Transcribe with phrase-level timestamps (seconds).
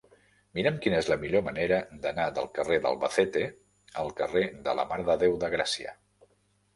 [0.59, 3.43] Mira'm quina és la millor manera d'anar del carrer d'Albacete
[4.05, 5.95] al carrer de la Mare de Déu de Gràcia.